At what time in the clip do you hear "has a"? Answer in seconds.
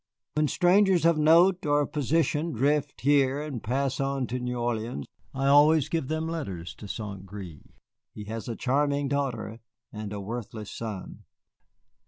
8.23-8.55